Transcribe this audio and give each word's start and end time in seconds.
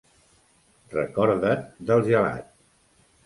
Recorda't 0.93 1.61
del 1.91 2.03
gelat! 2.09 2.51